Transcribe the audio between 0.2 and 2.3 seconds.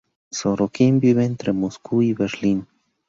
Sorokin vive entre Moscú y